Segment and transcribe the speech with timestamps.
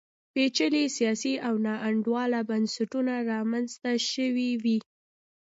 [0.33, 4.77] پېچلي سیاسي او ناانډوله بنسټونه رامنځته شوي وي.